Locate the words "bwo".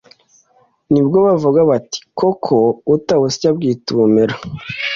1.05-1.17